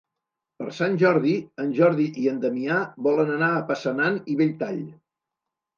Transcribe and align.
Per 0.61 0.69
Sant 0.77 0.95
Jordi 1.03 1.33
en 1.65 1.69
Jordi 1.81 2.07
i 2.23 2.27
en 2.33 2.41
Damià 2.47 2.81
volen 3.09 3.31
anar 3.39 3.55
a 3.61 3.65
Passanant 3.73 4.21
i 4.35 4.41
Belltall. 4.43 4.87